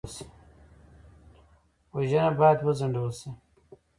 [1.95, 3.29] وژنه باید وځنډول شي